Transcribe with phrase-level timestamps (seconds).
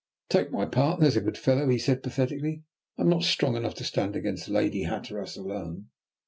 [0.29, 2.63] "Take my part, there's a good fellow," he said pathetically.
[2.97, 5.89] "I am not strong enough to stand against Lady Hatteras alone."